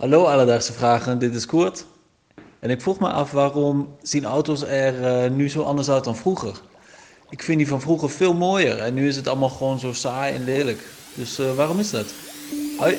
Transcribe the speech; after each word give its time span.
Hallo 0.00 0.24
Alledaagse 0.24 0.72
Vragen, 0.72 1.18
dit 1.18 1.34
is 1.34 1.46
Koert. 1.46 1.86
En 2.58 2.70
ik 2.70 2.80
vroeg 2.80 2.98
me 2.98 3.08
af 3.08 3.30
waarom 3.30 3.96
zien 4.02 4.24
auto's 4.24 4.62
er 4.62 5.04
eh, 5.04 5.30
nu 5.30 5.48
zo 5.48 5.62
anders 5.62 5.90
uit 5.90 6.04
dan 6.04 6.16
vroeger? 6.16 6.60
Ik 7.30 7.42
vind 7.42 7.58
die 7.58 7.68
van 7.68 7.80
vroeger 7.80 8.10
veel 8.10 8.34
mooier 8.34 8.78
en 8.78 8.94
nu 8.94 9.08
is 9.08 9.16
het 9.16 9.28
allemaal 9.28 9.48
gewoon 9.48 9.78
zo 9.78 9.92
saai 9.92 10.34
en 10.34 10.44
lelijk. 10.44 10.86
Dus 11.14 11.38
eh, 11.38 11.54
waarom 11.54 11.78
is 11.78 11.90
dat? 11.90 12.14
Hoi. 12.78 12.98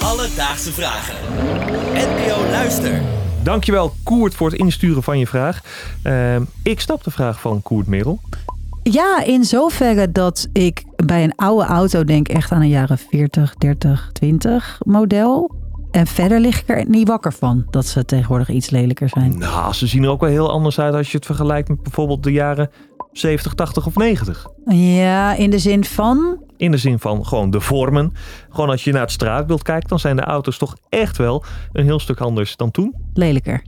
Alledaagse 0.00 0.72
Vragen. 0.72 1.16
NPO 1.94 2.50
Luister. 2.50 3.02
Dankjewel 3.42 3.92
Koert 4.02 4.34
voor 4.34 4.50
het 4.50 4.58
insturen 4.58 5.02
van 5.02 5.18
je 5.18 5.26
vraag. 5.26 5.60
Ehm, 6.02 6.42
ik 6.62 6.80
snap 6.80 7.04
de 7.04 7.10
vraag 7.10 7.40
van 7.40 7.62
Koert 7.62 7.86
Merel. 7.86 8.20
Ja, 8.90 9.24
in 9.24 9.44
zoverre 9.44 10.12
dat 10.12 10.48
ik 10.52 10.84
bij 11.06 11.24
een 11.24 11.36
oude 11.36 11.64
auto 11.64 12.04
denk 12.04 12.28
echt 12.28 12.52
aan 12.52 12.60
een 12.60 12.68
jaren 12.68 12.98
40, 12.98 13.54
30, 13.54 14.10
20 14.12 14.80
model. 14.84 15.54
En 15.90 16.06
verder 16.06 16.40
lig 16.40 16.60
ik 16.60 16.68
er 16.68 16.84
niet 16.88 17.08
wakker 17.08 17.32
van 17.32 17.66
dat 17.70 17.86
ze 17.86 18.04
tegenwoordig 18.04 18.48
iets 18.48 18.70
lelijker 18.70 19.08
zijn. 19.08 19.38
Nou, 19.38 19.72
ze 19.72 19.86
zien 19.86 20.02
er 20.02 20.10
ook 20.10 20.20
wel 20.20 20.30
heel 20.30 20.50
anders 20.50 20.78
uit 20.78 20.94
als 20.94 21.10
je 21.10 21.16
het 21.16 21.26
vergelijkt 21.26 21.68
met 21.68 21.82
bijvoorbeeld 21.82 22.22
de 22.22 22.32
jaren 22.32 22.70
70, 23.12 23.54
80 23.54 23.86
of 23.86 23.96
90. 23.96 24.46
Ja, 24.66 25.34
in 25.34 25.50
de 25.50 25.58
zin 25.58 25.84
van. 25.84 26.38
In 26.56 26.70
de 26.70 26.76
zin 26.76 26.98
van 26.98 27.26
gewoon 27.26 27.50
de 27.50 27.60
vormen. 27.60 28.12
Gewoon 28.50 28.70
als 28.70 28.84
je 28.84 28.92
naar 28.92 29.00
het 29.00 29.10
straatbeeld 29.10 29.62
kijkt, 29.62 29.88
dan 29.88 29.98
zijn 29.98 30.16
de 30.16 30.22
auto's 30.22 30.58
toch 30.58 30.76
echt 30.88 31.16
wel 31.16 31.44
een 31.72 31.84
heel 31.84 31.98
stuk 31.98 32.20
anders 32.20 32.56
dan 32.56 32.70
toen. 32.70 32.94
Lelijker. 33.14 33.62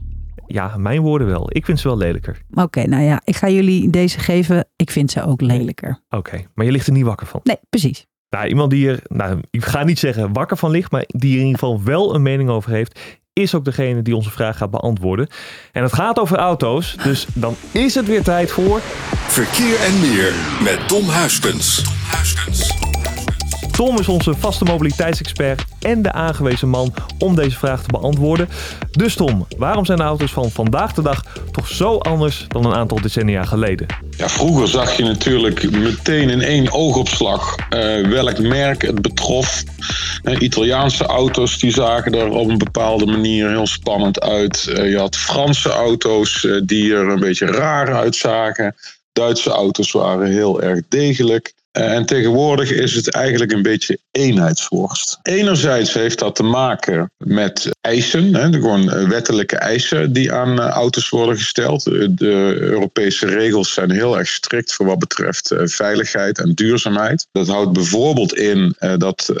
Ja, 0.47 0.77
mijn 0.77 1.01
woorden 1.01 1.27
wel. 1.27 1.47
Ik 1.49 1.65
vind 1.65 1.79
ze 1.79 1.87
wel 1.87 1.97
lelijker. 1.97 2.41
Oké, 2.53 2.83
nou 2.83 3.03
ja, 3.03 3.21
ik 3.23 3.35
ga 3.35 3.49
jullie 3.49 3.89
deze 3.89 4.19
geven. 4.19 4.67
Ik 4.75 4.91
vind 4.91 5.11
ze 5.11 5.23
ook 5.23 5.41
lelijker. 5.41 6.03
Oké, 6.09 6.45
maar 6.53 6.65
je 6.65 6.71
ligt 6.71 6.87
er 6.87 6.93
niet 6.93 7.05
wakker 7.05 7.27
van. 7.27 7.39
Nee, 7.43 7.57
precies. 7.69 8.05
Nou, 8.29 8.47
iemand 8.47 8.71
die 8.71 8.89
er, 8.89 8.99
nou, 9.07 9.39
ik 9.49 9.65
ga 9.65 9.83
niet 9.83 9.99
zeggen 9.99 10.33
wakker 10.33 10.57
van 10.57 10.71
ligt, 10.71 10.91
maar 10.91 11.03
die 11.07 11.33
er 11.33 11.39
in 11.39 11.45
ieder 11.45 11.59
geval 11.59 11.83
wel 11.83 12.15
een 12.15 12.21
mening 12.21 12.49
over 12.49 12.71
heeft, 12.71 12.99
is 13.33 13.55
ook 13.55 13.65
degene 13.65 14.01
die 14.01 14.15
onze 14.15 14.31
vraag 14.31 14.57
gaat 14.57 14.71
beantwoorden. 14.71 15.27
En 15.71 15.83
het 15.83 15.93
gaat 15.93 16.19
over 16.19 16.37
auto's, 16.37 16.95
dus 17.03 17.27
dan 17.33 17.55
is 17.71 17.95
het 17.95 18.05
weer 18.05 18.23
tijd 18.23 18.51
voor... 18.51 18.79
Verkeer 19.27 19.79
en 19.79 19.99
meer 19.99 20.33
met 20.63 20.87
Tom 20.87 21.07
Huiskens. 21.07 21.81
Tom 21.81 22.76
is 23.77 24.07
onze 24.07 24.33
vaste 24.33 24.63
mobiliteitsexpert 24.63 25.63
en 25.79 26.01
de 26.01 26.11
aangewezen 26.11 26.69
man 26.69 26.93
om 27.19 27.35
deze 27.35 27.57
vraag 27.57 27.81
te 27.83 27.91
beantwoorden. 27.91 28.49
Dus 28.91 29.15
Tom, 29.15 29.47
waarom 29.57 29.85
zijn 29.85 29.97
de 29.97 30.03
auto's 30.03 30.31
van 30.31 30.51
vandaag 30.51 30.93
de 30.93 31.01
dag 31.01 31.23
toch 31.51 31.67
zo 31.67 31.97
anders 31.97 32.45
dan 32.47 32.65
een 32.65 32.73
aantal 32.73 33.01
decennia 33.01 33.43
geleden? 33.43 33.87
Ja, 34.17 34.29
vroeger 34.29 34.67
zag 34.67 34.97
je 34.97 35.03
natuurlijk 35.03 35.71
meteen 35.71 36.29
in 36.29 36.41
één 36.41 36.71
oogopslag 36.71 37.55
eh, 37.69 38.07
welk 38.07 38.39
merk 38.39 38.81
het 38.81 39.01
betrof. 39.01 39.63
Eh, 40.23 40.41
Italiaanse 40.41 41.05
auto's 41.05 41.59
die 41.59 41.71
zagen 41.71 42.11
er 42.11 42.29
op 42.29 42.49
een 42.49 42.57
bepaalde 42.57 43.05
manier 43.05 43.49
heel 43.49 43.67
spannend 43.67 44.21
uit. 44.21 44.67
Eh, 44.67 44.89
je 44.89 44.97
had 44.97 45.15
Franse 45.15 45.69
auto's 45.69 46.47
die 46.63 46.93
er 46.93 47.09
een 47.09 47.19
beetje 47.19 47.45
raar 47.45 47.93
uitzagen. 47.93 48.75
Duitse 49.13 49.49
auto's 49.49 49.91
waren 49.91 50.31
heel 50.31 50.61
erg 50.61 50.81
degelijk. 50.89 51.53
Eh, 51.77 51.93
En 51.93 52.05
tegenwoordig 52.05 52.71
is 52.71 52.93
het 52.95 53.11
eigenlijk 53.11 53.51
een 53.51 53.61
beetje 53.61 53.99
eenheidsworst. 54.11 55.19
Enerzijds 55.21 55.93
heeft 55.93 56.19
dat 56.19 56.35
te 56.35 56.43
maken 56.43 57.11
met 57.17 57.69
eisen, 57.87 58.35
hè, 58.35 58.51
gewoon 58.51 58.91
eh, 58.91 59.07
wettelijke 59.07 59.57
eisen 59.57 60.13
die 60.13 60.33
aan 60.33 60.61
eh, 60.61 60.67
auto's 60.67 61.09
worden 61.09 61.37
gesteld. 61.37 61.87
Eh, 61.87 62.07
De 62.09 62.55
Europese 62.59 63.25
regels 63.25 63.73
zijn 63.73 63.91
heel 63.91 64.17
erg 64.17 64.27
strikt 64.27 64.73
voor 64.73 64.85
wat 64.85 64.99
betreft 64.99 65.53
veiligheid 65.57 66.39
en 66.39 66.53
duurzaamheid. 66.53 67.27
Dat 67.31 67.47
houdt 67.47 67.73
bijvoorbeeld 67.73 68.35
in 68.35 68.75
dat 68.97 69.33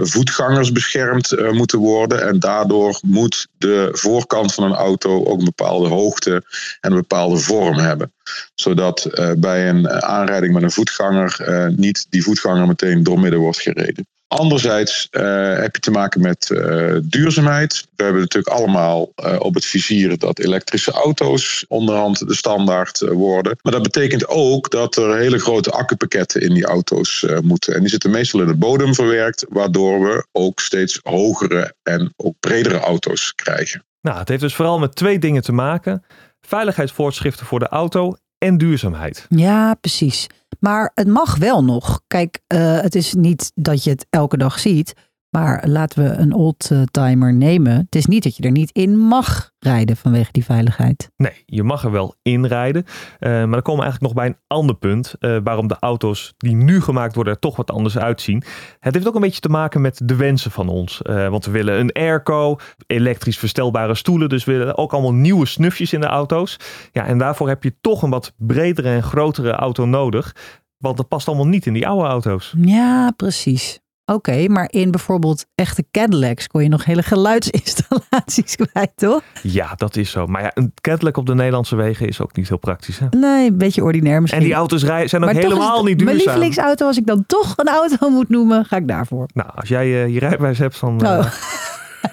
voetgangers 0.00 0.72
beschermd 0.72 1.52
moeten 1.52 1.78
worden 1.78 2.28
en 2.28 2.38
daardoor 2.38 2.98
moet 3.02 3.46
de 3.58 3.88
voorkant 3.92 4.54
van 4.54 4.64
een 4.64 4.74
auto 4.74 5.24
ook 5.24 5.38
een 5.38 5.44
bepaalde 5.44 5.88
hoogte 5.88 6.44
en 6.80 6.90
een 6.90 7.00
bepaalde 7.00 7.36
vorm 7.36 7.78
hebben 7.78 8.12
zodat 8.54 9.10
bij 9.38 9.68
een 9.68 9.90
aanrijding 9.90 10.52
met 10.52 10.62
een 10.62 10.70
voetganger 10.70 11.36
niet 11.76 12.06
die 12.10 12.22
voetganger 12.22 12.66
meteen 12.66 13.02
doormidden 13.02 13.40
wordt 13.40 13.60
gereden. 13.60 14.06
Anderzijds 14.30 15.08
eh, 15.10 15.58
heb 15.58 15.74
je 15.74 15.80
te 15.80 15.90
maken 15.90 16.20
met 16.20 16.50
eh, 16.50 16.96
duurzaamheid. 17.02 17.86
We 17.96 18.02
hebben 18.02 18.22
natuurlijk 18.22 18.56
allemaal 18.56 19.12
eh, 19.14 19.36
op 19.38 19.54
het 19.54 19.64
vizier 19.64 20.18
dat 20.18 20.38
elektrische 20.38 20.90
auto's 20.90 21.64
onderhand 21.68 22.28
de 22.28 22.34
standaard 22.34 23.00
worden. 23.00 23.58
Maar 23.62 23.72
dat 23.72 23.82
betekent 23.82 24.28
ook 24.28 24.70
dat 24.70 24.96
er 24.96 25.16
hele 25.16 25.38
grote 25.38 25.70
accupakketten 25.70 26.40
in 26.40 26.54
die 26.54 26.64
auto's 26.64 27.24
eh, 27.24 27.38
moeten. 27.38 27.74
En 27.74 27.80
die 27.80 27.88
zitten 27.88 28.10
meestal 28.10 28.40
in 28.40 28.46
de 28.46 28.54
bodem 28.54 28.94
verwerkt, 28.94 29.46
waardoor 29.48 30.00
we 30.00 30.26
ook 30.32 30.60
steeds 30.60 31.00
hogere 31.02 31.74
en 31.82 32.12
ook 32.16 32.34
bredere 32.40 32.78
auto's 32.78 33.34
krijgen. 33.34 33.84
Nou, 34.00 34.18
het 34.18 34.28
heeft 34.28 34.42
dus 34.42 34.54
vooral 34.54 34.78
met 34.78 34.94
twee 34.94 35.18
dingen 35.18 35.42
te 35.42 35.52
maken. 35.52 36.04
Veiligheidsvoorschriften 36.40 37.46
voor 37.46 37.58
de 37.58 37.68
auto 37.68 38.16
en 38.38 38.58
duurzaamheid. 38.58 39.26
Ja, 39.28 39.74
precies. 39.74 40.26
Maar 40.60 40.90
het 40.94 41.08
mag 41.08 41.36
wel 41.36 41.64
nog. 41.64 42.02
Kijk, 42.06 42.40
eh, 42.46 42.80
het 42.80 42.94
is 42.94 43.14
niet 43.14 43.52
dat 43.54 43.84
je 43.84 43.90
het 43.90 44.06
elke 44.10 44.36
dag 44.36 44.58
ziet. 44.58 44.94
Maar 45.30 45.68
laten 45.68 46.02
we 46.02 46.10
een 46.10 46.32
oldtimer 46.34 47.34
nemen. 47.34 47.72
Het 47.72 47.94
is 47.94 48.06
niet 48.06 48.22
dat 48.22 48.36
je 48.36 48.42
er 48.42 48.50
niet 48.50 48.70
in 48.72 48.98
mag 48.98 49.50
rijden 49.58 49.96
vanwege 49.96 50.32
die 50.32 50.44
veiligheid. 50.44 51.10
Nee, 51.16 51.42
je 51.46 51.62
mag 51.62 51.84
er 51.84 51.90
wel 51.90 52.14
inrijden. 52.22 52.84
Eh, 53.18 53.30
maar 53.30 53.50
dan 53.50 53.62
komen 53.62 53.84
we 53.84 53.90
eigenlijk 53.90 54.00
nog 54.00 54.12
bij 54.12 54.26
een 54.26 54.36
ander 54.46 54.76
punt. 54.76 55.14
eh, 55.20 55.36
waarom 55.44 55.66
de 55.66 55.76
auto's 55.80 56.34
die 56.36 56.54
nu 56.54 56.80
gemaakt 56.80 57.14
worden 57.14 57.32
er 57.32 57.38
toch 57.38 57.56
wat 57.56 57.70
anders 57.70 57.98
uitzien. 57.98 58.42
Het 58.80 58.94
heeft 58.94 59.08
ook 59.08 59.14
een 59.14 59.20
beetje 59.20 59.40
te 59.40 59.48
maken 59.48 59.80
met 59.80 60.00
de 60.04 60.16
wensen 60.16 60.50
van 60.50 60.68
ons. 60.68 61.02
Eh, 61.02 61.28
want 61.28 61.44
we 61.44 61.50
willen 61.50 61.78
een 61.80 61.92
airco, 61.92 62.56
elektrisch 62.86 63.38
verstelbare 63.38 63.94
stoelen. 63.94 64.28
Dus 64.28 64.44
we 64.44 64.52
willen 64.52 64.78
ook 64.78 64.92
allemaal 64.92 65.14
nieuwe 65.14 65.46
snufjes 65.46 65.92
in 65.92 66.00
de 66.00 66.06
auto's. 66.06 66.56
Ja, 66.92 67.06
en 67.06 67.18
daarvoor 67.18 67.48
heb 67.48 67.62
je 67.62 67.74
toch 67.80 68.02
een 68.02 68.10
wat 68.10 68.34
bredere 68.36 68.88
en 68.88 69.02
grotere 69.02 69.50
auto 69.50 69.84
nodig. 69.84 70.34
Want 70.78 70.96
dat 70.96 71.08
past 71.08 71.28
allemaal 71.28 71.46
niet 71.46 71.66
in 71.66 71.72
die 71.72 71.86
oude 71.88 72.08
auto's. 72.08 72.54
Ja, 72.56 73.10
precies. 73.16 73.80
Oké, 74.12 74.48
maar 74.48 74.68
in 74.70 74.90
bijvoorbeeld 74.90 75.46
echte 75.54 75.84
Cadillacs 75.90 76.46
kon 76.46 76.62
je 76.62 76.68
nog 76.68 76.84
hele 76.84 77.02
geluidsinstallaties 77.02 78.56
kwijt, 78.70 78.92
toch? 78.94 79.22
Ja, 79.42 79.74
dat 79.74 79.96
is 79.96 80.10
zo. 80.10 80.26
Maar 80.26 80.42
ja, 80.42 80.50
een 80.54 80.72
Cadillac 80.80 81.16
op 81.16 81.26
de 81.26 81.34
Nederlandse 81.34 81.76
wegen 81.76 82.08
is 82.08 82.20
ook 82.20 82.36
niet 82.36 82.48
heel 82.48 82.58
praktisch. 82.58 82.98
Hè? 82.98 83.06
Nee, 83.10 83.48
een 83.48 83.58
beetje 83.58 83.82
ordinair 83.82 84.20
misschien. 84.20 84.42
En 84.42 84.48
die 84.48 84.56
auto's 84.56 84.84
rijden, 84.84 85.08
zijn 85.08 85.24
ook 85.24 85.30
helemaal 85.30 85.76
het 85.76 85.86
niet 85.86 86.04
Mijn 86.04 86.16
duurzaam. 86.16 86.34
lievelingsauto, 86.34 86.86
als 86.86 86.96
ik 86.96 87.06
dan 87.06 87.24
toch 87.26 87.52
een 87.56 87.68
auto 87.68 88.08
moet 88.08 88.28
noemen, 88.28 88.64
ga 88.64 88.76
ik 88.76 88.88
daarvoor. 88.88 89.28
Nou, 89.34 89.50
als 89.54 89.68
jij 89.68 89.84
eh, 89.84 90.14
je 90.14 90.18
rijbewijs 90.18 90.58
hebt, 90.58 90.80
dan 90.80 91.00
eh, 91.00 91.18
Oh. 91.18 91.26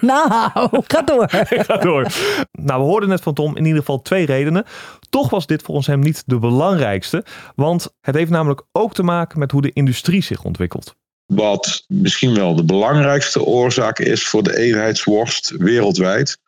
nou, 0.00 0.82
ga 0.86 1.02
door. 1.02 1.26
ga 1.66 1.76
door. 1.76 2.06
Nou, 2.52 2.80
we 2.80 2.86
hoorden 2.86 3.08
net 3.08 3.20
van 3.20 3.34
Tom 3.34 3.56
in 3.56 3.64
ieder 3.64 3.78
geval 3.78 4.02
twee 4.02 4.26
redenen. 4.26 4.64
Toch 5.10 5.30
was 5.30 5.46
dit 5.46 5.62
volgens 5.62 5.86
hem 5.86 6.00
niet 6.00 6.22
de 6.26 6.38
belangrijkste. 6.38 7.24
Want 7.54 7.94
het 8.00 8.14
heeft 8.14 8.30
namelijk 8.30 8.62
ook 8.72 8.94
te 8.94 9.02
maken 9.02 9.38
met 9.38 9.50
hoe 9.50 9.62
de 9.62 9.72
industrie 9.72 10.22
zich 10.22 10.44
ontwikkelt. 10.44 10.96
Wat 11.28 11.84
misschien 11.86 12.34
wel 12.34 12.54
de 12.54 12.64
belangrijkste 12.64 13.42
oorzaak 13.42 13.98
is 13.98 14.26
voor 14.26 14.42
de 14.42 14.56
eenheidsworst 14.56 15.50
wereldwijd, 15.50 16.38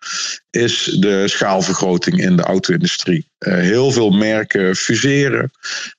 is 0.51 0.97
de 1.01 1.29
schaalvergroting 1.29 2.21
in 2.21 2.37
de 2.37 2.43
auto-industrie. 2.43 3.27
Eh, 3.39 3.55
heel 3.55 3.91
veel 3.91 4.11
merken 4.11 4.77
fuseren. 4.77 5.51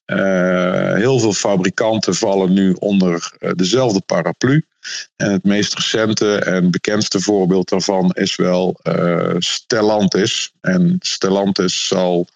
Eh, 0.06 0.94
heel 0.94 1.20
veel 1.20 1.34
fabrikanten 1.34 2.16
vallen 2.16 2.54
nu 2.54 2.76
onder 2.80 3.32
eh, 3.40 3.52
dezelfde 3.56 4.02
paraplu. 4.06 4.66
En 5.16 5.32
het 5.32 5.44
meest 5.44 5.74
recente 5.74 6.36
en 6.36 6.72
bekendste 6.72 7.20
voorbeeld 7.20 7.70
daarvan 7.70 8.12
is 8.12 8.36
wel 8.36 8.80
eh, 8.82 9.36
Stellantis. 9.38 10.52
En 10.62 10.96
Stellantis 11.00 11.88
zal 11.88 12.28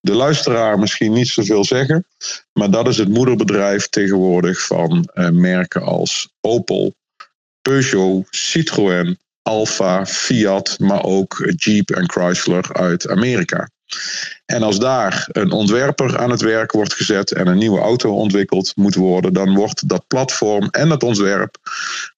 de 0.00 0.12
luisteraar 0.12 0.78
misschien 0.78 1.12
niet 1.12 1.28
zoveel 1.28 1.64
zeggen. 1.64 2.06
Maar 2.52 2.70
dat 2.70 2.88
is 2.88 2.98
het 2.98 3.08
moederbedrijf 3.08 3.88
tegenwoordig 3.88 4.66
van 4.66 5.08
eh, 5.14 5.28
merken 5.28 5.82
als 5.82 6.28
Opel, 6.40 6.94
Peugeot, 7.62 8.26
Citroën, 8.30 9.18
Alfa, 9.42 10.06
Fiat, 10.06 10.76
maar 10.78 11.04
ook 11.04 11.52
Jeep 11.56 11.90
en 11.90 12.10
Chrysler 12.10 12.72
uit 12.72 13.08
Amerika. 13.08 13.68
En 14.46 14.62
als 14.62 14.78
daar 14.78 15.28
een 15.32 15.50
ontwerper 15.50 16.18
aan 16.18 16.30
het 16.30 16.40
werk 16.40 16.72
wordt 16.72 16.94
gezet 16.94 17.32
en 17.32 17.46
een 17.46 17.58
nieuwe 17.58 17.80
auto 17.80 18.14
ontwikkeld 18.14 18.72
moet 18.76 18.94
worden, 18.94 19.32
dan 19.32 19.54
wordt 19.54 19.88
dat 19.88 20.06
platform 20.06 20.68
en 20.70 20.88
dat 20.88 21.02
ontwerp 21.02 21.56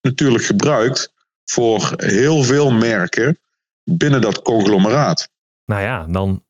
natuurlijk 0.01 0.45
gebruikt 0.45 1.13
voor 1.45 1.93
heel 1.97 2.43
veel 2.43 2.71
merken 2.71 3.39
binnen 3.85 4.21
dat 4.21 4.43
conglomeraat. 4.43 5.29
Nou 5.65 5.83
ja, 5.83 6.07
dan 6.09 6.43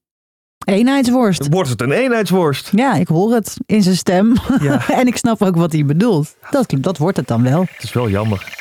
Eenheidsworst. 0.65 1.49
wordt 1.49 1.69
het 1.69 1.81
een 1.81 1.93
eenheidsworst. 1.93 2.71
Ja, 2.73 2.95
ik 2.95 3.09
hoor 3.09 3.35
het 3.35 3.57
in 3.67 3.83
zijn 3.83 3.97
stem. 3.97 4.37
Ja. 4.61 4.89
en 5.01 5.07
ik 5.07 5.17
snap 5.17 5.43
ook 5.43 5.57
wat 5.57 5.73
hij 5.73 5.85
bedoelt. 5.85 6.37
Dat, 6.51 6.75
dat 6.79 6.99
wordt 6.99 7.17
het 7.17 7.27
dan 7.27 7.43
wel. 7.43 7.61
Het 7.61 7.83
is 7.83 7.93
wel 7.93 8.09
jammer. 8.09 8.53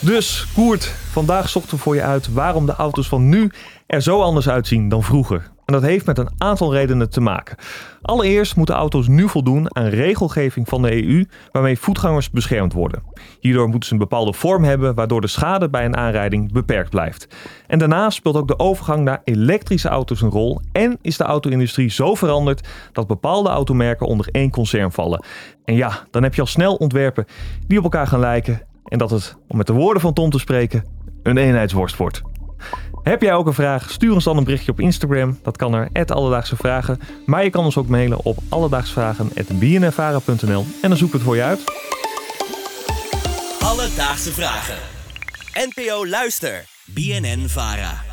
Dus, 0.00 0.46
Koert, 0.54 0.84
vandaag 1.10 1.48
zochten 1.48 1.76
we 1.76 1.82
voor 1.82 1.94
je 1.94 2.02
uit 2.02 2.32
waarom 2.32 2.66
de 2.66 2.74
auto's 2.74 3.08
van 3.08 3.28
nu 3.28 3.50
er 3.86 4.02
zo 4.02 4.20
anders 4.20 4.48
uitzien 4.48 4.88
dan 4.88 5.02
vroeger. 5.02 5.50
En 5.64 5.74
dat 5.74 5.82
heeft 5.82 6.06
met 6.06 6.18
een 6.18 6.30
aantal 6.38 6.74
redenen 6.74 7.10
te 7.10 7.20
maken. 7.20 7.56
Allereerst 8.02 8.56
moeten 8.56 8.74
auto's 8.74 9.08
nu 9.08 9.28
voldoen 9.28 9.76
aan 9.76 9.86
regelgeving 9.86 10.68
van 10.68 10.82
de 10.82 11.04
EU 11.04 11.24
waarmee 11.52 11.78
voetgangers 11.78 12.30
beschermd 12.30 12.72
worden. 12.72 13.02
Hierdoor 13.40 13.68
moeten 13.68 13.88
ze 13.88 13.92
een 13.92 14.00
bepaalde 14.00 14.32
vorm 14.32 14.64
hebben 14.64 14.94
waardoor 14.94 15.20
de 15.20 15.26
schade 15.26 15.68
bij 15.68 15.84
een 15.84 15.96
aanrijding 15.96 16.52
beperkt 16.52 16.90
blijft. 16.90 17.28
En 17.66 17.78
daarnaast 17.78 18.16
speelt 18.16 18.36
ook 18.36 18.48
de 18.48 18.58
overgang 18.58 19.04
naar 19.04 19.20
elektrische 19.24 19.88
auto's 19.88 20.20
een 20.20 20.30
rol 20.30 20.60
en 20.72 20.98
is 21.02 21.16
de 21.16 21.24
auto-industrie 21.24 21.90
zo 21.90 22.14
veranderd 22.14 22.68
dat 22.92 23.06
bepaalde 23.06 23.48
automerken 23.48 24.06
onder 24.06 24.28
één 24.30 24.50
concern 24.50 24.92
vallen. 24.92 25.24
En 25.64 25.74
ja, 25.74 26.06
dan 26.10 26.22
heb 26.22 26.34
je 26.34 26.40
al 26.40 26.46
snel 26.46 26.74
ontwerpen 26.74 27.24
die 27.66 27.78
op 27.78 27.84
elkaar 27.84 28.06
gaan 28.06 28.20
lijken 28.20 28.62
en 28.88 28.98
dat 28.98 29.10
het, 29.10 29.36
om 29.48 29.56
met 29.56 29.66
de 29.66 29.72
woorden 29.72 30.02
van 30.02 30.12
Tom 30.12 30.30
te 30.30 30.38
spreken, 30.38 30.84
een 31.22 31.36
eenheidsworst 31.36 31.96
wordt. 31.96 32.22
Heb 33.02 33.22
jij 33.22 33.34
ook 33.34 33.46
een 33.46 33.54
vraag? 33.54 33.90
Stuur 33.90 34.12
ons 34.12 34.24
dan 34.24 34.36
een 34.36 34.44
berichtje 34.44 34.72
op 34.72 34.80
Instagram. 34.80 35.38
Dat 35.42 35.56
kan 35.56 35.70
naar 35.70 35.88
Alledaagse 36.06 36.56
Vragen. 36.56 37.00
Maar 37.26 37.44
je 37.44 37.50
kan 37.50 37.64
ons 37.64 37.76
ook 37.76 37.88
mailen 37.88 38.24
op 38.24 38.38
alledaagsvragen.bnnvara.nl 38.48 40.66
en 40.82 40.88
dan 40.88 40.98
zoeken 40.98 41.18
we 41.18 41.22
het 41.22 41.22
voor 41.22 41.36
je 41.36 41.42
uit. 41.42 41.60
Alledaagse 43.60 44.32
Vragen. 44.32 44.76
NPO 45.54 46.06
Luister. 46.06 46.64
BNN 46.84 47.48
Vara. 47.48 48.07